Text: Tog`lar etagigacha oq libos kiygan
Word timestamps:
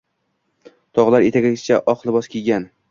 Tog`lar 1.01 1.29
etagigacha 1.29 1.81
oq 1.95 2.07
libos 2.11 2.35
kiygan 2.37 2.71